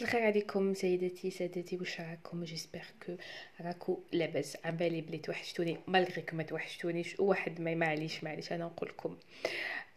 [0.00, 3.16] مساء الخير عليكم سيداتي سادتي واش راكم جيسبر كو
[3.60, 9.16] راكو لاباس عبالي بلي توحشتوني مالغيك ما توحشتونيش واحد ما معليش معليش انا نقول لكم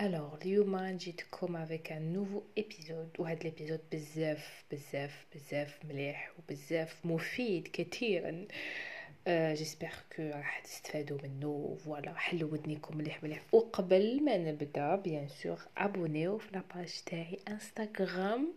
[0.00, 7.68] الوغ اليوم جيتكم افيك ان نوفو ايبيزود وهاد الابيزود بزاف بزاف بزاف مليح وبزاف مفيد
[7.72, 8.44] كثيرا
[9.28, 15.58] جيسبر كو راح تستفادوا منه فوالا حلو ودنيكم مليح مليح وقبل ما نبدا بيان سور
[15.76, 18.54] ابونيو في لاباج تاعي انستغرام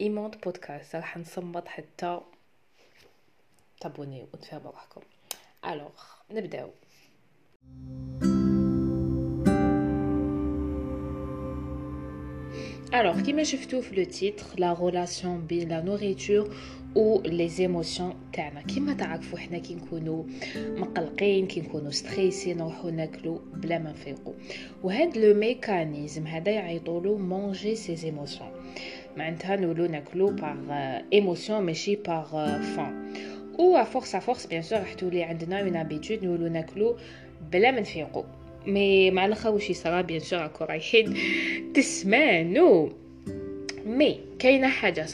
[0.00, 2.20] ايموند بودكاست راح نصمت حتى
[3.80, 5.00] تابوني وتفهموا روحكم
[5.66, 5.98] الوغ
[6.34, 6.70] نبداو
[12.94, 16.56] الوغ كيما شفتو في لو تيتر لا ريلاسيون بين لا نوريتور
[16.94, 20.24] و لي زيموسيون تاعنا كيما تعرفوا حنا كي نكونوا
[20.56, 24.34] مقلقين كي نكونوا ستريسي نروحو ناكلو بلا ما نفيقو
[24.82, 28.57] وهاد لو ميكانيزم هذا يعيطولو مونجي سي زيموسيون
[30.40, 30.56] par
[31.10, 32.30] émotion aussi par
[32.74, 32.92] faim
[33.58, 36.96] ou à force à force bien sûr tous les عندنا une habitude bien ناكلو
[37.52, 38.22] بلا ما نفيقوا
[38.66, 41.14] مي ما نخاوش يصرا بيان سور رايحين
[41.74, 42.92] تسمانو
[43.86, 45.06] مي كاينه حاجه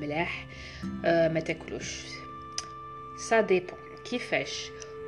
[0.00, 0.46] ملاح
[1.04, 2.02] ما تاكلوش
[3.48, 4.66] dépend qui كيفاش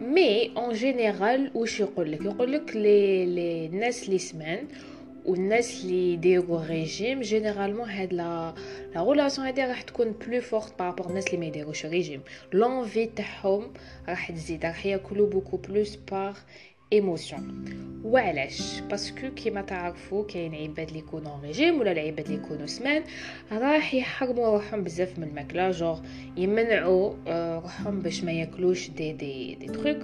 [0.00, 1.66] mais en général, ou
[2.74, 4.60] les les naslismes
[5.24, 6.18] ou nasli
[6.66, 8.54] régimes, généralement, la
[9.00, 9.52] relation a
[10.18, 16.34] plus forte par rapport au de l'envie de beaucoup plus par
[16.90, 17.36] émotion
[18.04, 23.02] وعلاش باسكو كيما تعرفوا كاين عباد اللي يكونوا ريجيم ولا العباد اللي يكونوا سمان
[23.52, 26.00] راح يحرموا روحهم بزاف من الماكله جوغ
[26.36, 27.14] يمنعوا
[27.60, 29.96] روحهم باش ما ياكلوش دي دي دي تروك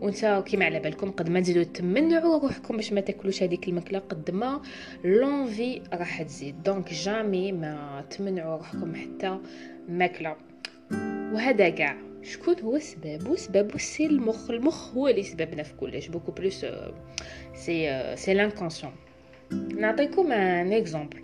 [0.00, 4.30] وانت كيما على بالكم قد ما تزيدوا تمنعوا روحكم باش ما تاكلوش هذيك الماكله قد
[4.30, 4.62] ما
[5.04, 9.38] لونفي راح تزيد دونك جامي ما تمنعوا روحكم حتى
[9.88, 10.36] ماكله
[11.34, 16.32] وهذا كاع شكون هو السبب وسبب سي المخ المخ هو اللي سببنا في كلش بوكو
[16.32, 16.92] بلوس آه،
[17.54, 18.92] سي آه، سي لانكونسيون
[19.76, 21.16] نعطيكم ان اكزومبل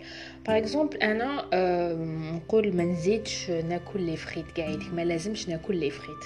[0.47, 1.93] باغ اكزومبل انا آه،
[2.35, 6.19] نقول ما نزيدش ناكل لي فريت كاع ما لازمش ناكل لي فريت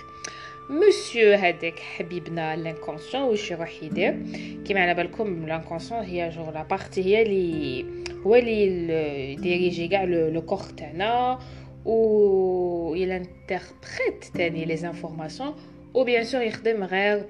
[0.70, 4.20] مسيو هذاك حبيبنا لانكونسيون واش يروح يدير
[4.66, 7.86] كيما على بالكم لانكونسيون هي جو لا بارتي هي لي
[8.26, 11.40] هو اللي ديريجي كاع لو كور تاعنا
[11.86, 15.56] ou il interprète les informations
[15.94, 16.54] ou bien sûr il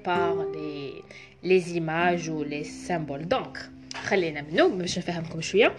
[0.04, 1.02] par les,
[1.42, 3.58] les images ou les symboles donc
[4.04, 5.74] خلينا منو باش نفهمكم شويه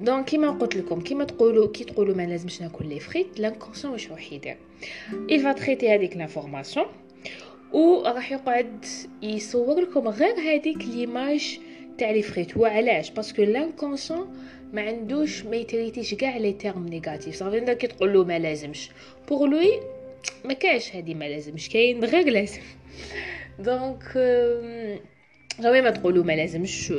[0.00, 4.10] دونك كيما قلت لكم كيما تقولوا كي تقولوا ما لازمش ناكل لي فريت لانكونسيون واش
[4.10, 4.56] راح يدير
[5.30, 6.86] il va traiter هذيك l'information
[7.72, 8.84] و راح يقعد
[9.22, 11.60] يصور لكم غير هذيك ليماج
[12.00, 14.36] تاع لي فريت هو علاش باسكو لانكونسون
[14.72, 18.90] ما عندوش ما يتريتيش كاع لي تيرم نيجاتيف صافي انت كي تقول له ما لازمش
[19.28, 19.80] بوغ لوي
[20.44, 22.60] ما كاش هادي ما لازمش كاين غير لازم
[23.58, 26.92] دونك euh، جامي ما تقولوا ما لازمش euh،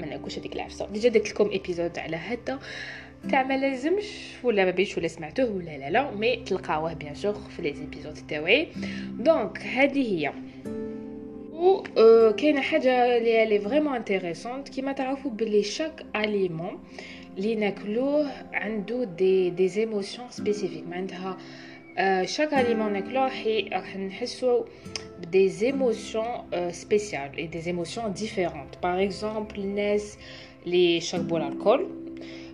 [0.00, 2.58] ما ناكلش هذيك العفسه ديجا درت لكم ايبيزود على هذا
[3.30, 4.08] تاع ما لازمش
[4.42, 8.18] ولا ما بيش ولا سمعتوه ولا لا لا مي تلقاوه بيان سور في لي ايبيزود
[8.28, 8.68] تاعي
[9.20, 10.32] دونك هذه هي
[11.62, 11.74] il
[12.42, 12.88] y a une chose qui
[13.30, 16.72] est vraiment intéressante qui vous que chaque aliment
[17.36, 18.26] les naklouh
[19.16, 20.84] des des émotions spécifiques.
[22.26, 24.60] chaque aliment naklouh
[25.30, 26.32] des émotions
[26.72, 29.98] spéciales et des émotions différentes par exemple les
[30.66, 31.86] les chaque bol alcool.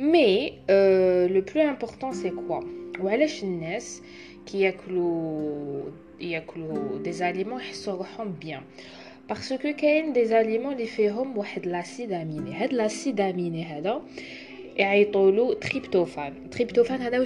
[0.00, 2.60] Mais euh, le plus important, c'est quoi
[3.04, 3.80] Les gens
[4.46, 4.66] qui
[4.96, 5.90] ont
[7.04, 8.62] des aliments se rendent bien.
[9.28, 12.50] Parce que quand y a des aliments différents, il y de l'acide aminé.
[12.62, 13.66] Il de l'acide aminé.
[13.68, 15.54] Il y a de hein.
[15.60, 16.48] tryptophane.
[16.50, 17.22] tryptophane, hein,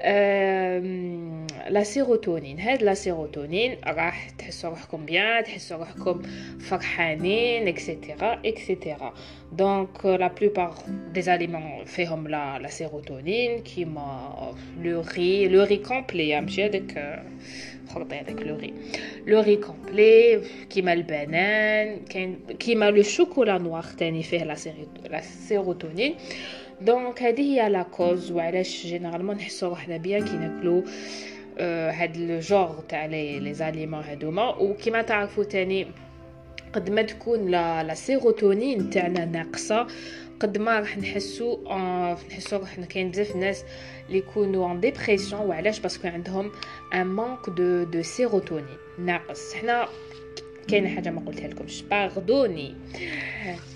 [0.05, 4.11] Euh, la sérotonine, la sérotonine, à
[4.45, 7.99] elle sert combien, elle sert combien, etc.,
[8.43, 8.79] etc.
[9.53, 10.75] Donc euh, la plupart
[11.15, 18.45] des aliments feront la sérotonine, qui euh, le riz, le riz complet, hein, que avec
[18.45, 18.75] le riz,
[19.25, 22.01] le riz complet, qui m'a le beignet,
[22.59, 24.45] qui m'a le chocolat noir, ça fait
[25.11, 26.15] la sérotonine.
[26.81, 30.85] دونك هذه هي لا كوز وعلاش جينيرالمون نحسو روحنا بيا كي ناكلو
[31.59, 35.87] آه، هاد لو جوغ تاع لي لي زاليمون هادوما وكما تعرفوا تاني
[36.73, 39.87] قد ما تكون لا لا سيروتونين تاعنا ناقصه
[40.41, 43.65] قد ما راح نحسو آه، نحسو روحنا كاين بزاف ناس
[44.07, 46.51] اللي يكونوا ان ديبرسيون وعلاش باسكو عندهم
[46.95, 49.89] ان مانك دو دو سيروتونين ناقص حنا
[50.69, 52.75] كاينه حاجه ما قلتها لكمش باردوني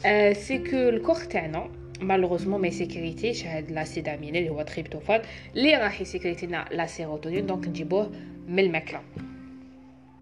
[0.06, 1.70] آه سي كو الكور تاعنا
[2.02, 5.22] malheureusement mes sécurités j'ai l'acide aminé le tryptophane
[5.54, 5.72] les
[6.04, 7.84] sécurités sécurité la sérotonine donc je
[8.48, 9.00] من الماكله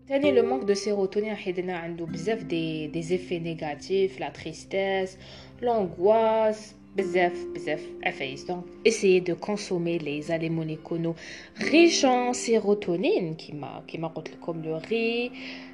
[0.09, 5.19] ثاني le manque de sérotonine a عنده بزاف des des effets négatifs la tristesse
[5.63, 7.83] l'angoisse bzf bzf
[8.19, 8.47] FAIS.
[8.49, 11.15] Donc, essayez de consommer les aliments
[11.73, 14.13] riches en sérotonine, qui m'a, qui m'a
[14.45, 15.31] comme le riz,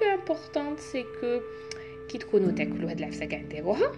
[0.00, 1.40] بلو امبورطونت سي كو
[2.08, 3.92] كي تكونوا تاكلوا هاد العفسه كاع ديروها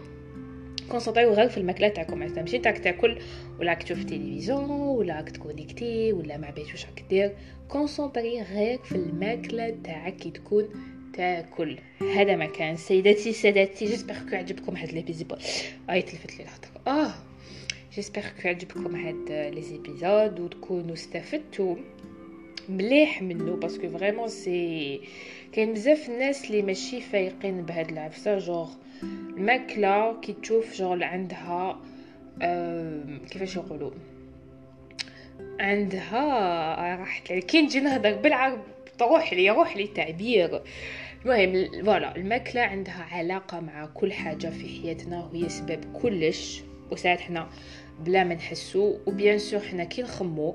[0.90, 3.18] كونسونطريو غير في الماكله تاعكم عرفت ماشي تاك تاكل
[3.60, 7.32] ولا راك تشوف تلفزيون ولا راك تكونيكتي ولا ما عبيت واش راك دير
[7.68, 10.68] كونسونطري غير في الماكله تاعك كي تكون
[11.14, 11.78] تاكل
[12.14, 15.32] هذا ما كان سيداتي ساداتي جيسبر كو عجبكم هاد لي ليبيزود
[15.90, 17.14] اي تلفت لي الهضره اه
[17.94, 21.76] جيسبر كو عجبكم هاد لي زيبيزود وتكونوا استفدتوا
[22.68, 25.00] مليح منه باسكو فريمون سي
[25.52, 28.70] كاين بزاف الناس اللي ماشي فايقين بهاد العفسه جوغ
[29.36, 31.78] الماكله كي تشوف جوغ عندها
[33.30, 33.90] كيفاش يقولوا
[35.60, 36.24] عندها
[36.92, 38.60] آه، راحت كي نجي نهضر بالعرب
[38.98, 40.62] تروح لي روح لي تعبير
[41.24, 46.62] المهم فوالا الماكله عندها علاقه مع كل حاجه في حياتنا وهي سبب كلش
[46.92, 47.48] وساعات حنا
[48.04, 50.54] بلا ما نحسو وبيان سور حنا كي نخمو